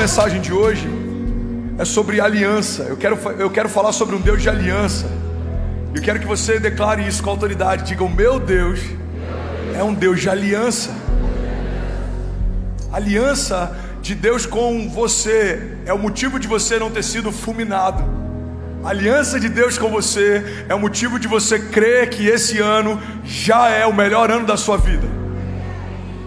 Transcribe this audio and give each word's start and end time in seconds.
mensagem 0.00 0.40
de 0.40 0.50
hoje 0.50 0.88
é 1.78 1.84
sobre 1.84 2.22
aliança. 2.22 2.84
Eu 2.84 2.96
quero, 2.96 3.18
eu 3.38 3.50
quero 3.50 3.68
falar 3.68 3.92
sobre 3.92 4.16
um 4.16 4.20
Deus 4.20 4.40
de 4.40 4.48
aliança. 4.48 5.04
Eu 5.94 6.00
quero 6.00 6.18
que 6.18 6.26
você 6.26 6.58
declare 6.58 7.06
isso 7.06 7.22
com 7.22 7.28
autoridade. 7.28 7.84
Diga: 7.84 8.02
O 8.02 8.08
meu 8.08 8.40
Deus 8.40 8.80
é 9.78 9.84
um 9.84 9.92
Deus 9.92 10.18
de 10.22 10.30
aliança. 10.30 10.90
Aliança 12.90 13.76
de 14.00 14.14
Deus 14.14 14.46
com 14.46 14.88
você 14.88 15.76
é 15.84 15.92
o 15.92 15.98
motivo 15.98 16.40
de 16.40 16.48
você 16.48 16.78
não 16.78 16.90
ter 16.90 17.04
sido 17.04 17.30
fulminado. 17.30 18.02
Aliança 18.82 19.38
de 19.38 19.50
Deus 19.50 19.76
com 19.76 19.90
você 19.90 20.64
é 20.66 20.74
o 20.74 20.80
motivo 20.80 21.18
de 21.18 21.28
você 21.28 21.58
crer 21.58 22.08
que 22.08 22.26
esse 22.26 22.58
ano 22.58 22.98
já 23.22 23.68
é 23.68 23.84
o 23.84 23.92
melhor 23.92 24.30
ano 24.30 24.46
da 24.46 24.56
sua 24.56 24.78
vida. 24.78 25.19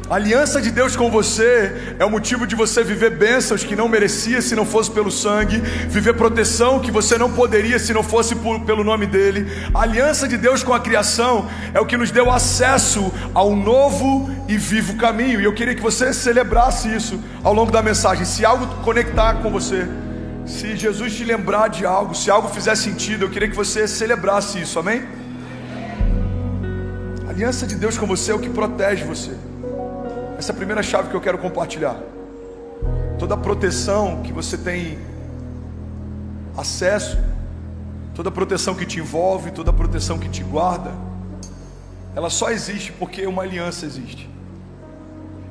A 0.09 0.15
aliança 0.15 0.61
de 0.61 0.69
Deus 0.69 0.97
com 0.97 1.09
você 1.09 1.95
é 1.97 2.03
o 2.03 2.09
motivo 2.09 2.45
de 2.45 2.55
você 2.55 2.83
viver 2.83 3.11
bênçãos 3.11 3.63
que 3.63 3.73
não 3.73 3.87
merecia 3.87 4.41
se 4.41 4.53
não 4.53 4.65
fosse 4.65 4.91
pelo 4.91 5.09
sangue, 5.09 5.57
viver 5.87 6.13
proteção 6.13 6.81
que 6.81 6.91
você 6.91 7.17
não 7.17 7.31
poderia 7.31 7.79
se 7.79 7.93
não 7.93 8.03
fosse 8.03 8.35
por, 8.35 8.59
pelo 8.65 8.83
nome 8.83 9.07
dele. 9.07 9.49
A 9.73 9.83
aliança 9.83 10.27
de 10.27 10.37
Deus 10.37 10.61
com 10.61 10.73
a 10.73 10.79
criação 10.79 11.49
é 11.73 11.79
o 11.79 11.85
que 11.85 11.95
nos 11.95 12.11
deu 12.11 12.29
acesso 12.29 13.13
a 13.33 13.45
um 13.45 13.55
novo 13.55 14.29
e 14.47 14.57
vivo 14.57 14.97
caminho. 14.97 15.39
E 15.39 15.45
eu 15.45 15.53
queria 15.53 15.73
que 15.73 15.81
você 15.81 16.13
celebrasse 16.13 16.93
isso 16.93 17.17
ao 17.41 17.53
longo 17.53 17.71
da 17.71 17.81
mensagem. 17.81 18.25
Se 18.25 18.43
algo 18.45 18.67
conectar 18.83 19.35
com 19.35 19.49
você, 19.49 19.87
se 20.45 20.75
Jesus 20.75 21.15
te 21.15 21.23
lembrar 21.23 21.69
de 21.69 21.85
algo, 21.85 22.13
se 22.13 22.29
algo 22.29 22.49
fizer 22.49 22.75
sentido, 22.75 23.23
eu 23.23 23.29
queria 23.29 23.47
que 23.47 23.55
você 23.55 23.87
celebrasse 23.87 24.59
isso, 24.59 24.77
amém? 24.77 25.01
A 27.25 27.29
aliança 27.29 27.65
de 27.65 27.75
Deus 27.75 27.97
com 27.97 28.05
você 28.05 28.31
é 28.31 28.35
o 28.35 28.39
que 28.39 28.49
protege 28.49 29.05
você. 29.05 29.31
Essa 30.37 30.51
é 30.51 30.53
a 30.53 30.55
primeira 30.55 30.83
chave 30.83 31.09
que 31.09 31.15
eu 31.15 31.21
quero 31.21 31.37
compartilhar. 31.37 31.97
Toda 33.19 33.37
proteção 33.37 34.21
que 34.23 34.33
você 34.33 34.57
tem 34.57 34.97
acesso, 36.57 37.17
toda 38.15 38.29
proteção 38.31 38.75
que 38.75 38.85
te 38.85 38.99
envolve, 38.99 39.51
toda 39.51 39.71
proteção 39.71 40.17
que 40.17 40.29
te 40.29 40.43
guarda, 40.43 40.91
ela 42.15 42.29
só 42.29 42.49
existe 42.49 42.91
porque 42.91 43.25
uma 43.25 43.43
aliança 43.43 43.85
existe. 43.85 44.29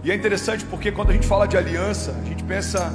E 0.05 0.11
é 0.11 0.14
interessante 0.14 0.64
porque 0.64 0.91
quando 0.91 1.11
a 1.11 1.12
gente 1.12 1.27
fala 1.27 1.46
de 1.46 1.56
aliança, 1.56 2.12
a 2.20 2.24
gente 2.24 2.42
pensa, 2.42 2.92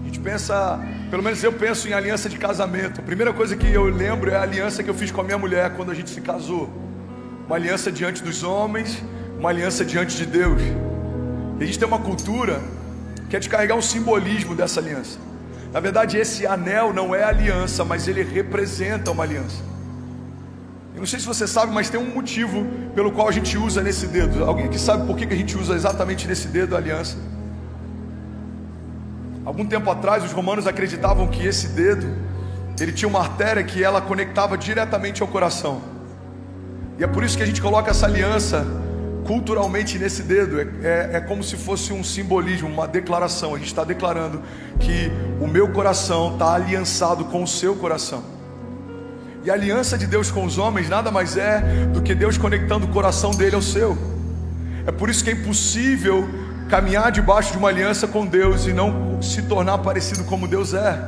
a 0.00 0.04
gente 0.04 0.20
pensa, 0.20 0.80
pelo 1.10 1.22
menos 1.22 1.42
eu 1.42 1.52
penso 1.52 1.88
em 1.88 1.92
aliança 1.92 2.28
de 2.28 2.38
casamento. 2.38 3.00
A 3.00 3.04
primeira 3.04 3.32
coisa 3.32 3.56
que 3.56 3.68
eu 3.70 3.84
lembro 3.84 4.30
é 4.30 4.36
a 4.36 4.42
aliança 4.42 4.82
que 4.82 4.90
eu 4.90 4.94
fiz 4.94 5.10
com 5.10 5.20
a 5.20 5.24
minha 5.24 5.38
mulher 5.38 5.74
quando 5.76 5.90
a 5.90 5.94
gente 5.94 6.10
se 6.10 6.20
casou. 6.20 6.70
Uma 7.46 7.56
aliança 7.56 7.90
diante 7.90 8.22
dos 8.22 8.42
homens, 8.42 9.02
uma 9.38 9.50
aliança 9.50 9.84
diante 9.84 10.16
de 10.16 10.26
Deus. 10.26 10.60
E 11.58 11.62
a 11.62 11.66
gente 11.66 11.78
tem 11.78 11.86
uma 11.86 11.98
cultura 11.98 12.60
que 13.28 13.36
é 13.36 13.38
de 13.38 13.48
carregar 13.48 13.74
um 13.74 13.82
simbolismo 13.82 14.54
dessa 14.54 14.80
aliança. 14.80 15.18
Na 15.72 15.80
verdade, 15.80 16.16
esse 16.16 16.46
anel 16.46 16.92
não 16.92 17.14
é 17.14 17.24
aliança, 17.24 17.84
mas 17.84 18.06
ele 18.06 18.22
representa 18.22 19.10
uma 19.10 19.24
aliança. 19.24 19.62
Eu 20.94 21.00
não 21.00 21.06
sei 21.06 21.18
se 21.18 21.26
você 21.26 21.48
sabe, 21.48 21.72
mas 21.72 21.90
tem 21.90 21.98
um 21.98 22.14
motivo 22.14 22.64
pelo 22.94 23.10
qual 23.10 23.28
a 23.28 23.32
gente 23.32 23.58
usa 23.58 23.82
nesse 23.82 24.06
dedo. 24.06 24.44
Alguém 24.44 24.68
que 24.68 24.78
sabe 24.78 25.04
por 25.06 25.16
que 25.16 25.24
a 25.24 25.36
gente 25.36 25.56
usa 25.58 25.74
exatamente 25.74 26.28
nesse 26.28 26.46
dedo 26.46 26.76
a 26.76 26.78
aliança? 26.78 27.16
Algum 29.44 29.66
tempo 29.66 29.90
atrás, 29.90 30.22
os 30.24 30.32
romanos 30.32 30.66
acreditavam 30.66 31.26
que 31.26 31.44
esse 31.44 31.68
dedo 31.68 32.06
ele 32.80 32.92
tinha 32.92 33.08
uma 33.08 33.20
artéria 33.20 33.62
que 33.62 33.82
ela 33.82 34.00
conectava 34.00 34.56
diretamente 34.56 35.22
ao 35.22 35.28
coração. 35.28 35.82
E 36.98 37.04
é 37.04 37.06
por 37.06 37.24
isso 37.24 37.36
que 37.36 37.42
a 37.42 37.46
gente 37.46 37.60
coloca 37.60 37.90
essa 37.90 38.06
aliança 38.06 38.64
culturalmente 39.26 39.98
nesse 39.98 40.22
dedo. 40.22 40.60
É, 40.60 40.66
é, 40.82 41.10
é, 41.14 41.20
como 41.20 41.42
se 41.42 41.56
fosse 41.56 41.92
um 41.92 42.04
simbolismo, 42.04 42.68
uma 42.68 42.86
declaração. 42.86 43.54
A 43.54 43.58
gente 43.58 43.68
está 43.68 43.84
declarando 43.84 44.42
que 44.78 45.10
o 45.40 45.46
meu 45.46 45.68
coração 45.68 46.32
está 46.32 46.54
aliançado 46.54 47.24
com 47.26 47.42
o 47.42 47.46
seu 47.46 47.74
coração. 47.74 48.22
E 49.44 49.50
a 49.50 49.54
aliança 49.54 49.98
de 49.98 50.06
Deus 50.06 50.30
com 50.30 50.44
os 50.44 50.56
homens 50.56 50.88
nada 50.88 51.10
mais 51.10 51.36
é 51.36 51.60
do 51.92 52.00
que 52.00 52.14
Deus 52.14 52.38
conectando 52.38 52.86
o 52.86 52.88
coração 52.88 53.30
dele 53.30 53.54
ao 53.54 53.62
seu. 53.62 53.96
É 54.86 54.92
por 54.92 55.10
isso 55.10 55.22
que 55.22 55.30
é 55.30 55.32
impossível 55.34 56.26
caminhar 56.68 57.12
debaixo 57.12 57.52
de 57.52 57.58
uma 57.58 57.68
aliança 57.68 58.06
com 58.06 58.24
Deus 58.24 58.66
e 58.66 58.72
não 58.72 59.20
se 59.20 59.42
tornar 59.42 59.78
parecido 59.78 60.24
como 60.24 60.48
Deus 60.48 60.72
é. 60.72 60.98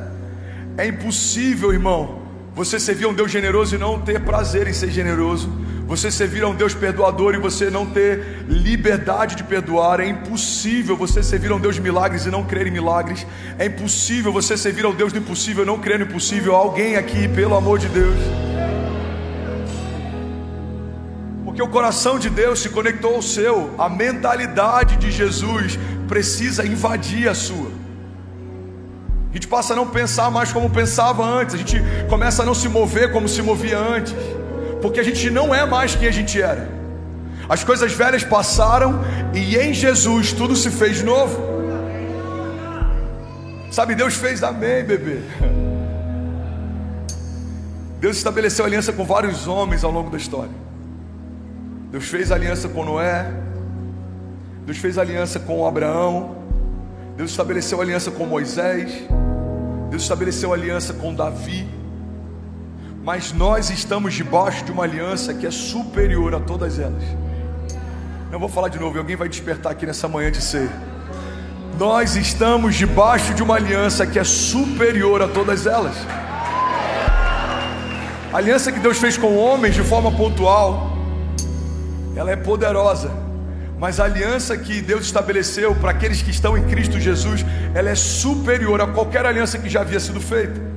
É 0.77 0.87
impossível, 0.87 1.73
irmão, 1.73 2.21
você 2.53 2.79
servir 2.79 3.05
a 3.05 3.09
um 3.09 3.13
Deus 3.13 3.31
generoso 3.31 3.75
e 3.75 3.77
não 3.77 3.99
ter 3.99 4.19
prazer 4.21 4.67
em 4.67 4.73
ser 4.73 4.91
generoso 4.91 5.49
você 5.87 6.11
servir 6.11 6.43
a 6.43 6.49
um 6.49 6.53
Deus 6.53 6.73
perdoador 6.73 7.33
e 7.33 7.37
você 7.37 7.69
não 7.69 7.85
ter 7.85 8.43
liberdade 8.45 9.37
de 9.37 9.43
perdoar. 9.43 10.01
É 10.01 10.05
impossível 10.05 10.97
você 10.97 11.23
servir 11.23 11.49
a 11.49 11.55
um 11.55 11.59
Deus 11.61 11.75
de 11.75 11.81
milagres 11.81 12.25
e 12.25 12.29
não 12.29 12.43
crer 12.43 12.67
em 12.67 12.71
milagres. 12.71 13.25
É 13.57 13.67
impossível 13.67 14.33
você 14.33 14.57
servir 14.57 14.83
ao 14.83 14.93
Deus 14.93 15.13
do 15.13 15.19
impossível 15.19 15.63
e 15.63 15.65
não 15.65 15.79
crer 15.79 15.97
no 15.97 16.03
impossível. 16.03 16.53
Alguém 16.53 16.97
aqui, 16.97 17.29
pelo 17.29 17.55
amor 17.55 17.79
de 17.79 17.87
Deus. 17.87 18.17
Porque 21.45 21.61
o 21.61 21.69
coração 21.69 22.19
de 22.19 22.29
Deus 22.29 22.59
se 22.59 22.67
conectou 22.67 23.15
ao 23.15 23.21
seu. 23.21 23.73
A 23.77 23.87
mentalidade 23.87 24.97
de 24.97 25.09
Jesus 25.09 25.79
precisa 26.05 26.67
invadir 26.67 27.29
a 27.29 27.33
sua. 27.33 27.71
A 29.31 29.33
gente 29.33 29.47
passa 29.47 29.71
a 29.71 29.75
não 29.75 29.87
pensar 29.87 30.29
mais 30.29 30.51
como 30.51 30.69
pensava 30.69 31.23
antes. 31.23 31.55
A 31.55 31.57
gente 31.57 31.81
começa 32.09 32.43
a 32.43 32.45
não 32.45 32.53
se 32.53 32.67
mover 32.67 33.13
como 33.13 33.29
se 33.29 33.41
movia 33.41 33.79
antes 33.79 34.13
porque 34.81 34.99
a 34.99 35.03
gente 35.03 35.29
não 35.29 35.53
é 35.53 35.65
mais 35.65 35.95
quem 35.95 36.07
a 36.07 36.11
gente 36.11 36.41
era. 36.41 36.69
As 37.49 37.63
coisas 37.63 37.93
velhas 37.93 38.23
passaram 38.23 39.01
e 39.33 39.55
em 39.55 39.73
Jesus 39.73 40.33
tudo 40.33 40.55
se 40.55 40.69
fez 40.69 41.01
novo. 41.01 41.57
Sabe, 43.71 43.95
Deus 43.95 44.15
fez 44.15 44.43
amém, 44.43 44.83
bebê. 44.83 45.19
Deus 47.99 48.17
estabeleceu 48.17 48.65
aliança 48.65 48.91
com 48.91 49.03
vários 49.05 49.47
homens 49.47 49.83
ao 49.83 49.91
longo 49.91 50.09
da 50.09 50.17
história. 50.17 50.51
Deus 51.91 52.05
fez 52.05 52.31
aliança 52.31 52.67
com 52.67 52.83
Noé. 52.83 53.31
Deus 54.65 54.77
fez 54.77 54.97
aliança 54.97 55.39
com 55.39 55.65
Abraão. 55.65 56.35
Deus 57.15 57.31
estabeleceu 57.31 57.81
aliança 57.81 58.11
com 58.11 58.25
Moisés. 58.25 58.91
Deus 59.89 60.03
estabeleceu 60.03 60.53
aliança 60.53 60.93
com 60.93 61.13
Davi 61.13 61.76
mas 63.07 63.31
nós 63.31 63.69
estamos 63.69 64.13
debaixo 64.13 64.65
de 64.65 64.71
uma 64.73 64.83
aliança 64.83 65.33
que 65.33 65.47
é 65.47 65.49
superior 65.49 66.35
a 66.35 66.41
todas 66.41 66.77
elas. 66.77 67.01
Eu 68.29 68.37
vou 68.37 68.49
falar 68.49 68.67
de 68.67 68.77
novo, 68.77 68.97
alguém 68.97 69.15
vai 69.15 69.29
despertar 69.29 69.71
aqui 69.71 69.85
nessa 69.85 70.09
manhã 70.09 70.29
de 70.29 70.41
ser. 70.41 70.69
Nós 71.79 72.17
estamos 72.17 72.75
debaixo 72.75 73.33
de 73.33 73.41
uma 73.41 73.55
aliança 73.55 74.05
que 74.05 74.19
é 74.19 74.25
superior 74.25 75.21
a 75.21 75.27
todas 75.29 75.65
elas. 75.65 75.95
A 78.33 78.39
aliança 78.39 78.73
que 78.73 78.79
Deus 78.81 78.97
fez 78.97 79.17
com 79.17 79.37
homens 79.37 79.73
de 79.73 79.83
forma 79.83 80.11
pontual, 80.11 80.91
ela 82.13 82.29
é 82.29 82.35
poderosa. 82.35 83.09
Mas 83.79 84.01
a 84.01 84.03
aliança 84.03 84.57
que 84.57 84.81
Deus 84.81 85.05
estabeleceu 85.05 85.73
para 85.75 85.91
aqueles 85.91 86.21
que 86.21 86.31
estão 86.31 86.57
em 86.57 86.63
Cristo 86.65 86.99
Jesus, 86.99 87.45
ela 87.73 87.89
é 87.89 87.95
superior 87.95 88.81
a 88.81 88.87
qualquer 88.87 89.25
aliança 89.25 89.57
que 89.57 89.69
já 89.69 89.79
havia 89.79 90.01
sido 90.01 90.19
feita. 90.19 90.76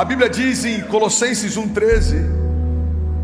A 0.00 0.04
Bíblia 0.06 0.30
diz 0.30 0.64
em 0.64 0.80
Colossenses 0.80 1.58
1,13. 1.58 2.24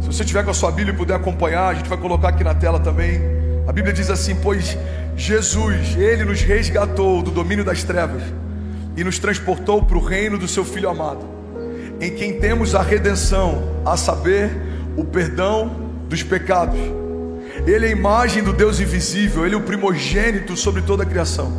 Se 0.03 0.07
você 0.09 0.23
tiver 0.27 0.45
com 0.45 0.51
a 0.51 0.55
sua 0.55 0.71
Bíblia 0.71 0.93
e 0.93 0.97
puder 0.97 1.15
acompanhar, 1.15 1.69
a 1.69 1.75
gente 1.75 1.89
vai 1.89 1.97
colocar 1.97 2.29
aqui 2.29 2.45
na 2.45 2.55
tela 2.55 2.79
também. 2.79 3.19
A 3.67 3.73
Bíblia 3.73 3.95
diz 3.95 4.11
assim: 4.11 4.37
Pois 4.37 4.77
Jesus, 5.17 5.97
Ele 5.97 6.23
nos 6.27 6.43
resgatou 6.43 7.23
do 7.23 7.31
domínio 7.31 7.65
das 7.65 7.83
trevas 7.83 8.23
e 8.95 9.03
nos 9.03 9.19
transportou 9.19 9.85
para 9.85 9.97
o 9.97 10.05
reino 10.05 10.37
do 10.37 10.47
Seu 10.47 10.67
Filho 10.67 10.91
amado, 10.91 11.25
em 11.99 12.15
quem 12.15 12.39
temos 12.39 12.75
a 12.75 12.83
redenção, 12.83 13.81
a 13.83 13.97
saber, 13.97 14.51
o 14.99 15.03
perdão 15.03 15.75
dos 16.11 16.23
pecados. 16.23 16.79
Ele 17.67 17.87
é 17.87 17.89
a 17.89 17.93
imagem 17.93 18.43
do 18.43 18.53
Deus 18.53 18.81
invisível, 18.81 19.47
Ele 19.47 19.55
é 19.55 19.59
o 19.59 19.63
primogênito 19.63 20.55
sobre 20.59 20.83
toda 20.83 21.05
a 21.05 21.07
criação, 21.07 21.51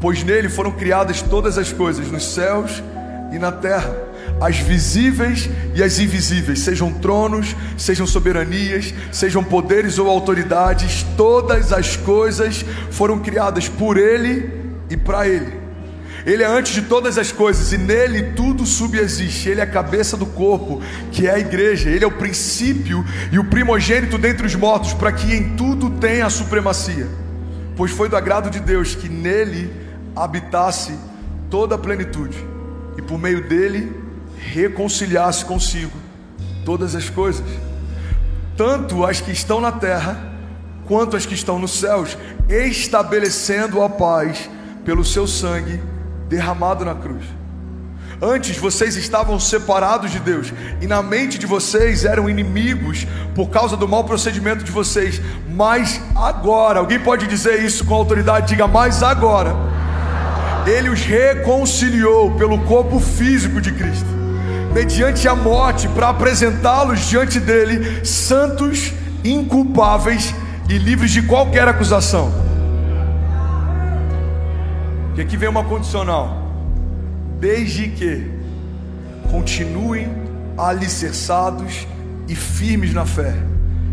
pois 0.00 0.22
nele 0.22 0.48
foram 0.48 0.70
criadas 0.70 1.20
todas 1.20 1.58
as 1.58 1.72
coisas, 1.72 2.06
nos 2.12 2.32
céus 2.32 2.80
e 2.80 2.95
na 3.38 3.52
terra 3.52 3.94
as 4.40 4.58
visíveis 4.58 5.48
e 5.74 5.82
as 5.82 5.98
invisíveis, 5.98 6.60
sejam 6.60 6.92
tronos, 6.92 7.56
sejam 7.76 8.06
soberanias, 8.06 8.92
sejam 9.10 9.42
poderes 9.42 9.98
ou 9.98 10.08
autoridades, 10.08 11.06
todas 11.16 11.72
as 11.72 11.96
coisas 11.96 12.64
foram 12.90 13.18
criadas 13.18 13.68
por 13.68 13.96
Ele 13.96 14.50
e 14.90 14.96
para 14.96 15.26
Ele. 15.26 15.66
Ele 16.26 16.42
é 16.42 16.46
antes 16.46 16.74
de 16.74 16.82
todas 16.82 17.18
as 17.18 17.30
coisas 17.30 17.72
e 17.72 17.78
nele 17.78 18.32
tudo 18.32 18.66
subexiste. 18.66 19.48
Ele 19.48 19.60
é 19.60 19.62
a 19.62 19.66
cabeça 19.66 20.16
do 20.16 20.26
corpo, 20.26 20.82
que 21.12 21.28
é 21.28 21.30
a 21.30 21.38
igreja. 21.38 21.88
Ele 21.88 22.04
é 22.04 22.06
o 22.06 22.10
princípio 22.10 23.04
e 23.30 23.38
o 23.38 23.44
primogênito 23.44 24.18
dentre 24.18 24.44
os 24.44 24.56
mortos, 24.56 24.92
para 24.92 25.12
que 25.12 25.32
em 25.32 25.54
tudo 25.54 25.88
tenha 25.88 26.26
a 26.26 26.30
supremacia. 26.30 27.06
Pois 27.76 27.92
foi 27.92 28.08
do 28.08 28.16
agrado 28.16 28.50
de 28.50 28.58
Deus 28.58 28.96
que 28.96 29.08
nele 29.08 29.70
habitasse 30.16 30.98
toda 31.48 31.76
a 31.76 31.78
plenitude, 31.78 32.36
e 32.96 33.02
por 33.02 33.18
meio 33.18 33.48
dele 33.48 33.92
reconciliasse 34.36 35.44
consigo 35.44 35.96
todas 36.64 36.94
as 36.94 37.08
coisas, 37.08 37.46
tanto 38.56 39.04
as 39.04 39.20
que 39.20 39.30
estão 39.30 39.60
na 39.60 39.72
terra 39.72 40.34
quanto 40.86 41.16
as 41.16 41.26
que 41.26 41.34
estão 41.34 41.58
nos 41.58 41.72
céus, 41.72 42.16
estabelecendo 42.48 43.82
a 43.82 43.88
paz 43.88 44.48
pelo 44.84 45.04
seu 45.04 45.26
sangue 45.26 45.80
derramado 46.28 46.84
na 46.84 46.94
cruz. 46.94 47.24
Antes 48.20 48.56
vocês 48.56 48.96
estavam 48.96 49.38
separados 49.38 50.10
de 50.10 50.18
Deus 50.18 50.52
e 50.80 50.86
na 50.86 51.02
mente 51.02 51.38
de 51.38 51.46
vocês 51.46 52.04
eram 52.04 52.30
inimigos 52.30 53.06
por 53.34 53.50
causa 53.50 53.76
do 53.76 53.86
mau 53.86 54.04
procedimento 54.04 54.64
de 54.64 54.72
vocês. 54.72 55.20
Mas 55.50 56.00
agora, 56.14 56.78
alguém 56.78 56.98
pode 56.98 57.26
dizer 57.26 57.62
isso 57.62 57.84
com 57.84 57.94
autoridade? 57.94 58.48
Diga, 58.48 58.66
mas 58.66 59.02
agora, 59.02 59.54
Ele 60.66 60.88
os 60.88 61.00
reconciliou 61.00 62.32
pelo 62.32 62.58
corpo 62.64 62.98
físico 62.98 63.60
de 63.60 63.70
Cristo, 63.72 64.08
mediante 64.74 65.28
a 65.28 65.34
morte, 65.34 65.88
para 65.88 66.08
apresentá-los 66.08 67.08
diante 67.08 67.38
dele, 67.38 68.04
santos, 68.04 68.92
inculpáveis 69.24 70.34
e 70.68 70.76
livres 70.76 71.12
de 71.12 71.22
qualquer 71.22 71.68
acusação. 71.68 72.32
E 75.16 75.20
aqui 75.20 75.36
vem 75.36 75.48
uma 75.48 75.64
condicional 75.64 76.44
desde 77.38 77.88
que 77.88 78.30
continuem 79.30 80.08
alicerçados 80.58 81.86
e 82.26 82.34
firmes 82.34 82.92
na 82.92 83.06
fé, 83.06 83.34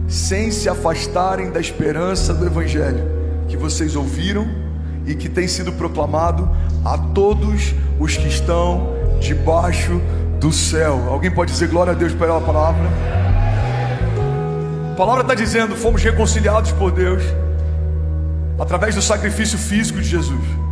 sem 0.08 0.50
se 0.50 0.68
afastarem 0.68 1.52
da 1.52 1.60
esperança 1.60 2.34
do 2.34 2.46
Evangelho 2.46 3.14
que 3.48 3.58
vocês 3.58 3.96
ouviram 3.96 4.48
e 5.06 5.16
que 5.16 5.30
tem 5.30 5.48
sido 5.48 5.72
proclamado 5.74 6.50
a 6.86 6.98
todos 6.98 7.74
os 8.00 8.18
que 8.18 8.28
estão 8.28 8.94
debaixo 9.20 10.02
do 10.40 10.52
céu. 10.52 11.08
Alguém 11.10 11.32
pode 11.32 11.52
dizer 11.52 11.68
glória 11.68 11.94
a 11.94 11.96
Deus 11.96 12.14
pela 12.14 12.42
palavra? 12.42 12.84
A 14.92 14.96
palavra 14.96 15.22
está 15.22 15.36
dizendo: 15.36 15.76
fomos 15.76 16.02
reconciliados 16.04 16.72
por 16.72 16.92
Deus 16.92 17.24
através 18.60 18.96
do 18.96 19.02
sacrifício 19.02 19.58
físico 19.58 20.00
de 20.00 20.08
Jesus 20.08 20.63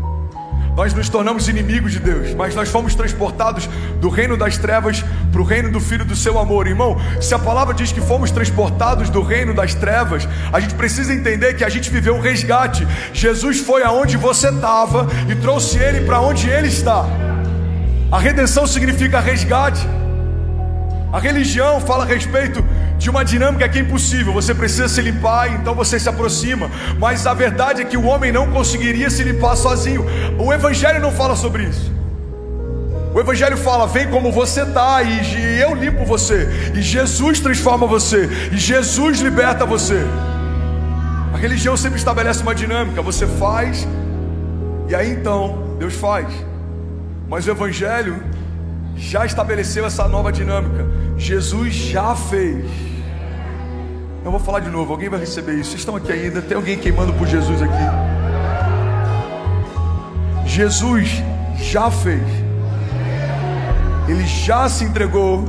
nós 0.76 0.94
nos 0.94 1.10
tornamos 1.10 1.48
inimigos 1.48 1.92
de 1.92 2.00
Deus, 2.00 2.34
mas 2.34 2.56
nós 2.56 2.70
fomos 2.70 2.96
transportados 2.96 3.68
do 4.00 4.10
reino 4.10 4.38
das 4.38 4.58
trevas 4.58 5.04
para 5.32 5.42
o 5.42 5.44
reino 5.44 5.72
do 5.72 5.80
Filho 5.80 6.06
do 6.06 6.16
seu 6.16 6.40
amor. 6.40 6.68
Irmão, 6.68 6.98
se 7.20 7.34
a 7.34 7.40
palavra 7.40 7.74
diz 7.74 7.92
que 7.92 8.00
fomos 8.00 8.32
transportados 8.32 9.10
do 9.10 9.22
reino 9.22 9.54
das 9.54 9.74
trevas, 9.74 10.28
a 10.52 10.60
gente 10.60 10.76
precisa 10.76 11.14
entender 11.14 11.56
que 11.56 11.64
a 11.64 11.70
gente 11.70 11.90
viveu 11.90 12.16
um 12.16 12.22
resgate. 12.22 12.88
Jesus 13.14 13.60
foi 13.60 13.84
aonde 13.84 14.18
você 14.18 14.50
estava 14.50 15.08
e 15.30 15.36
trouxe 15.36 15.78
ele 15.78 16.06
para 16.06 16.22
onde 16.22 16.50
ele 16.50 16.68
está. 16.68 17.06
A 18.12 18.20
redenção 18.20 18.66
significa 18.66 19.20
resgate. 19.20 19.86
A 21.12 21.20
religião 21.20 21.82
fala 21.82 22.06
a 22.06 22.08
respeito 22.08 22.64
de 23.02 23.10
uma 23.10 23.26
dinâmica 23.26 23.68
que 23.68 23.80
é 23.80 23.82
impossível. 23.82 24.32
Você 24.32 24.54
precisa 24.54 24.88
se 24.88 25.02
limpar, 25.02 25.52
então 25.56 25.74
você 25.74 26.00
se 26.00 26.08
aproxima. 26.08 26.70
Mas 27.00 27.26
a 27.26 27.34
verdade 27.34 27.82
é 27.82 27.86
que 27.86 27.98
o 27.98 28.06
homem 28.06 28.32
não 28.32 28.52
conseguiria 28.52 29.10
se 29.10 29.24
limpar 29.24 29.56
sozinho. 29.56 30.06
O 30.38 30.54
Evangelho 30.54 31.02
não 31.02 31.12
fala 31.12 31.36
sobre 31.36 31.64
isso. 31.64 31.92
O 33.12 33.20
Evangelho 33.20 33.58
fala: 33.58 33.88
vem 33.88 34.08
como 34.08 34.32
você 34.32 34.62
está, 34.62 35.02
e 35.02 35.60
eu 35.60 35.74
limpo 35.74 36.06
você, 36.06 36.48
e 36.76 36.82
Jesus 36.82 37.40
transforma 37.40 37.88
você, 37.88 38.30
e 38.52 38.58
Jesus 38.58 39.20
liberta 39.20 39.66
você. 39.66 40.06
A 41.34 41.38
religião 41.38 41.76
sempre 41.76 41.98
estabelece 41.98 42.44
uma 42.44 42.54
dinâmica: 42.54 43.02
você 43.02 43.26
faz, 43.26 43.88
e 44.88 44.94
aí 44.94 45.10
então 45.10 45.76
Deus 45.80 45.96
faz. 45.96 46.28
Mas 47.28 47.48
o 47.48 47.50
Evangelho 47.50 48.22
já 48.96 49.26
estabeleceu 49.26 49.88
essa 49.88 50.08
nova 50.08 50.32
dinâmica. 50.32 50.86
Jesus 51.18 51.74
já 51.74 52.16
fez. 52.16 52.91
Eu 54.24 54.30
vou 54.30 54.40
falar 54.40 54.60
de 54.60 54.70
novo, 54.70 54.92
alguém 54.92 55.10
vai 55.10 55.20
receber 55.20 55.54
isso. 55.54 55.72
Vocês 55.72 55.82
estão 55.82 55.96
aqui 55.96 56.12
ainda? 56.12 56.44
Tem 56.44 56.56
alguém 56.56 56.78
queimando 56.78 57.12
por 57.14 57.28
Jesus 57.28 57.60
aqui? 57.60 57.74
Jesus 60.46 61.24
já 61.58 61.90
fez. 61.90 62.22
Ele 64.08 64.24
já 64.28 64.70
se 64.70 64.84
entregou, 64.84 65.46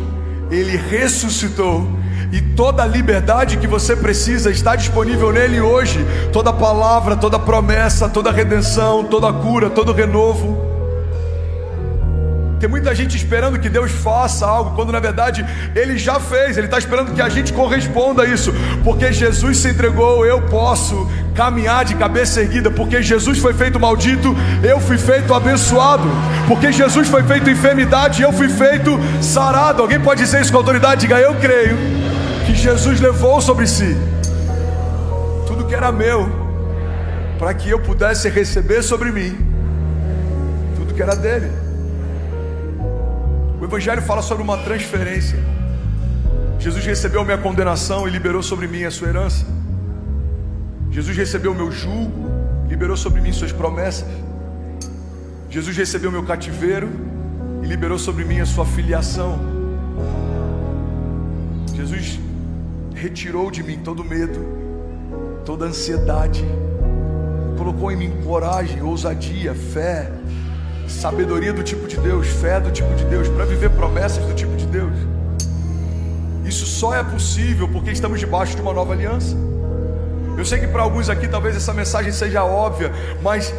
ele 0.50 0.76
ressuscitou. 0.76 1.86
E 2.32 2.40
toda 2.40 2.82
a 2.82 2.86
liberdade 2.86 3.58
que 3.58 3.66
você 3.66 3.94
precisa 3.94 4.50
está 4.50 4.74
disponível 4.74 5.30
nele 5.30 5.60
hoje. 5.60 5.98
Toda 6.32 6.50
palavra, 6.50 7.14
toda 7.14 7.38
promessa, 7.38 8.08
toda 8.08 8.32
redenção, 8.32 9.04
toda 9.04 9.30
cura, 9.34 9.68
todo 9.68 9.92
renovo. 9.92 10.71
Tem 12.62 12.70
muita 12.70 12.94
gente 12.94 13.16
esperando 13.16 13.58
que 13.58 13.68
Deus 13.68 13.90
faça 13.90 14.46
algo, 14.46 14.76
quando 14.76 14.92
na 14.92 15.00
verdade 15.00 15.44
Ele 15.74 15.98
já 15.98 16.20
fez, 16.20 16.56
Ele 16.56 16.68
está 16.68 16.78
esperando 16.78 17.12
que 17.12 17.20
a 17.20 17.28
gente 17.28 17.52
corresponda 17.52 18.22
a 18.22 18.24
isso, 18.24 18.54
porque 18.84 19.12
Jesus 19.12 19.58
se 19.58 19.70
entregou, 19.70 20.24
eu 20.24 20.40
posso 20.42 21.10
caminhar 21.34 21.84
de 21.84 21.96
cabeça 21.96 22.40
erguida, 22.40 22.70
porque 22.70 23.02
Jesus 23.02 23.40
foi 23.40 23.52
feito 23.52 23.80
maldito, 23.80 24.32
eu 24.62 24.78
fui 24.78 24.96
feito 24.96 25.34
abençoado, 25.34 26.04
porque 26.46 26.70
Jesus 26.70 27.08
foi 27.08 27.24
feito 27.24 27.50
enfermidade, 27.50 28.22
eu 28.22 28.32
fui 28.32 28.48
feito 28.48 28.96
sarado. 29.20 29.82
Alguém 29.82 29.98
pode 29.98 30.22
dizer 30.22 30.40
isso 30.40 30.52
com 30.52 30.58
autoridade? 30.58 31.00
Diga, 31.00 31.18
eu 31.18 31.34
creio 31.34 31.76
que 32.46 32.54
Jesus 32.54 33.00
levou 33.00 33.40
sobre 33.40 33.66
si 33.66 33.96
tudo 35.48 35.66
que 35.66 35.74
era 35.74 35.90
meu, 35.90 36.30
para 37.40 37.52
que 37.54 37.68
eu 37.68 37.80
pudesse 37.80 38.28
receber 38.28 38.84
sobre 38.84 39.10
mim 39.10 39.36
tudo 40.76 40.94
que 40.94 41.02
era 41.02 41.16
dele. 41.16 41.61
Evangelho 43.72 44.02
fala 44.02 44.20
sobre 44.20 44.42
uma 44.42 44.58
transferência. 44.58 45.38
Jesus 46.58 46.84
recebeu 46.84 47.24
minha 47.24 47.38
condenação 47.38 48.06
e 48.06 48.10
liberou 48.10 48.42
sobre 48.42 48.68
mim 48.68 48.84
a 48.84 48.90
sua 48.90 49.08
herança. 49.08 49.46
Jesus 50.90 51.16
recebeu 51.16 51.54
meu 51.54 51.72
jugo, 51.72 52.30
liberou 52.68 52.98
sobre 52.98 53.22
mim 53.22 53.32
suas 53.32 53.50
promessas. 53.50 54.06
Jesus 55.48 55.74
recebeu 55.74 56.12
meu 56.12 56.22
cativeiro 56.22 56.90
e 57.62 57.66
liberou 57.66 57.98
sobre 57.98 58.26
mim 58.26 58.40
a 58.40 58.44
sua 58.44 58.66
filiação. 58.66 59.38
Jesus 61.74 62.20
retirou 62.94 63.50
de 63.50 63.62
mim 63.62 63.78
todo 63.78 64.04
medo, 64.04 64.38
toda 65.46 65.64
ansiedade, 65.64 66.44
colocou 67.56 67.90
em 67.90 67.96
mim 67.96 68.12
coragem, 68.22 68.82
ousadia, 68.82 69.54
fé, 69.54 70.12
sabedoria 70.88 71.52
do 71.52 71.62
tipo 71.62 71.86
de 71.86 71.96
Deus, 71.96 72.26
fé 72.26 72.60
do 72.60 72.70
tipo 72.70 72.92
de 72.94 73.04
Deus, 73.04 73.28
para 73.28 73.44
viver 73.44 73.70
promessas 73.70 74.24
do 74.24 74.34
tipo 74.34 74.56
de 74.56 74.66
Deus. 74.66 74.92
Isso 76.44 76.66
só 76.66 76.94
é 76.94 77.02
possível 77.02 77.68
porque 77.68 77.90
estamos 77.90 78.20
debaixo 78.20 78.54
de 78.54 78.62
uma 78.62 78.72
nova 78.72 78.92
aliança. 78.92 79.36
Eu 80.36 80.44
sei 80.44 80.58
que 80.58 80.66
para 80.66 80.82
alguns 80.82 81.08
aqui 81.08 81.28
talvez 81.28 81.56
essa 81.56 81.72
mensagem 81.72 82.10
seja 82.10 82.44
óbvia, 82.44 82.92
mas 83.22 83.52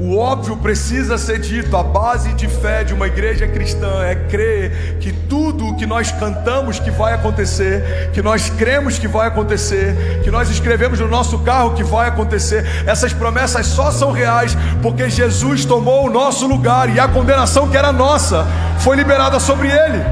o 0.00 0.16
óbvio 0.16 0.56
precisa 0.56 1.18
ser 1.18 1.38
dito. 1.38 1.76
A 1.76 1.82
base 1.82 2.32
de 2.32 2.48
fé 2.48 2.82
de 2.82 2.94
uma 2.94 3.06
igreja 3.06 3.46
cristã 3.46 4.02
é 4.02 4.14
crer 4.14 4.96
que 4.98 5.12
tudo 5.12 5.68
o 5.68 5.76
que 5.76 5.84
nós 5.84 6.10
cantamos 6.10 6.80
que 6.80 6.90
vai 6.90 7.12
acontecer, 7.12 8.10
que 8.14 8.22
nós 8.22 8.48
cremos 8.48 8.98
que 8.98 9.06
vai 9.06 9.28
acontecer, 9.28 10.20
que 10.24 10.30
nós 10.30 10.48
escrevemos 10.48 10.98
no 10.98 11.06
nosso 11.06 11.40
carro 11.40 11.74
que 11.74 11.84
vai 11.84 12.08
acontecer, 12.08 12.64
essas 12.86 13.12
promessas 13.12 13.66
só 13.66 13.90
são 13.90 14.10
reais 14.10 14.56
porque 14.80 15.10
Jesus 15.10 15.66
tomou 15.66 16.06
o 16.06 16.10
nosso 16.10 16.46
lugar 16.46 16.88
e 16.88 16.98
a 16.98 17.06
condenação 17.06 17.68
que 17.68 17.76
era 17.76 17.92
nossa 17.92 18.46
foi 18.78 18.96
liberada 18.96 19.38
sobre 19.38 19.68
ele. 19.68 20.02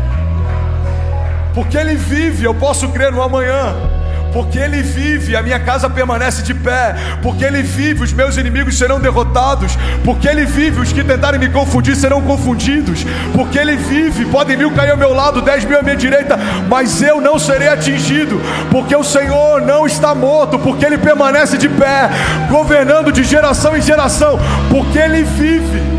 Porque 1.54 1.78
ele 1.78 1.96
vive, 1.96 2.44
eu 2.44 2.54
posso 2.54 2.88
crer 2.90 3.10
no 3.10 3.22
amanhã 3.22 3.97
porque 4.32 4.58
Ele 4.58 4.82
vive, 4.82 5.36
a 5.36 5.42
minha 5.42 5.58
casa 5.58 5.88
permanece 5.88 6.42
de 6.42 6.54
pé, 6.54 6.94
porque 7.22 7.44
Ele 7.44 7.62
vive, 7.62 8.04
os 8.04 8.12
meus 8.12 8.36
inimigos 8.36 8.76
serão 8.76 9.00
derrotados, 9.00 9.76
porque 10.04 10.28
Ele 10.28 10.44
vive, 10.44 10.80
os 10.80 10.92
que 10.92 11.02
tentarem 11.02 11.40
me 11.40 11.48
confundir 11.48 11.96
serão 11.96 12.20
confundidos, 12.20 13.04
porque 13.34 13.58
Ele 13.58 13.76
vive, 13.76 14.26
podem 14.26 14.56
mil 14.56 14.70
cair 14.72 14.90
ao 14.90 14.96
meu 14.96 15.12
lado, 15.12 15.42
dez 15.42 15.64
mil 15.64 15.78
à 15.78 15.82
minha 15.82 15.96
direita, 15.96 16.38
mas 16.68 17.02
eu 17.02 17.20
não 17.20 17.38
serei 17.38 17.68
atingido, 17.68 18.40
porque 18.70 18.94
o 18.94 19.04
Senhor 19.04 19.62
não 19.62 19.86
está 19.86 20.14
morto, 20.14 20.58
porque 20.58 20.84
Ele 20.84 20.98
permanece 20.98 21.56
de 21.56 21.68
pé, 21.68 22.10
governando 22.50 23.12
de 23.12 23.24
geração 23.24 23.76
em 23.76 23.82
geração, 23.82 24.38
porque 24.70 24.98
Ele 24.98 25.22
vive 25.22 25.98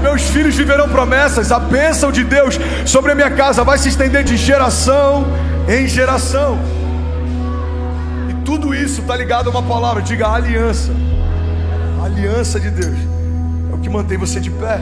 meus 0.00 0.22
filhos 0.22 0.56
viverão 0.56 0.88
promessas, 0.88 1.52
a 1.52 1.58
bênção 1.58 2.10
de 2.10 2.24
Deus 2.24 2.58
sobre 2.86 3.12
a 3.12 3.14
minha 3.14 3.30
casa 3.30 3.62
vai 3.62 3.78
se 3.78 3.88
estender 3.88 4.24
de 4.24 4.36
geração 4.36 5.26
em 5.68 5.86
geração. 5.86 6.79
Tudo 8.50 8.74
isso 8.74 9.02
está 9.02 9.16
ligado 9.16 9.46
a 9.46 9.50
uma 9.50 9.62
palavra, 9.62 10.02
diga 10.02 10.26
aliança. 10.26 10.90
A 12.02 12.06
aliança 12.06 12.58
de 12.58 12.68
Deus 12.68 12.98
é 13.70 13.74
o 13.76 13.78
que 13.78 13.88
mantém 13.88 14.18
você 14.18 14.40
de 14.40 14.50
pé. 14.50 14.80